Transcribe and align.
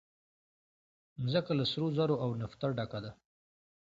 مځکه 1.21 1.51
له 1.59 1.65
سرو 1.71 1.87
زرو 1.97 2.15
او 2.23 2.29
نفته 2.41 2.65
ډکه 2.77 2.99
ده. 3.05 3.11